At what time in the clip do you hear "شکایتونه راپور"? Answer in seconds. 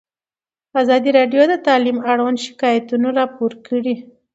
2.45-3.51